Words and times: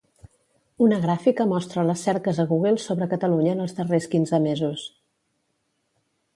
Una 0.85 0.97
gràfica 1.03 1.45
mostra 1.51 1.83
les 1.89 2.07
cerques 2.09 2.41
a 2.43 2.47
Google 2.53 2.73
sobre 2.87 3.09
Catalunya 3.13 3.53
en 3.59 3.63
els 3.67 3.79
darrers 3.81 4.11
quinze 4.17 4.43
mesos. 4.51 4.91